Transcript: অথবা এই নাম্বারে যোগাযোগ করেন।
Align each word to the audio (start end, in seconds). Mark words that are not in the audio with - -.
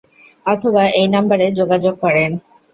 অথবা 0.45 0.83
এই 0.91 1.07
নাম্বারে 1.07 1.45
যোগাযোগ 1.59 1.93
করেন। 1.99 2.31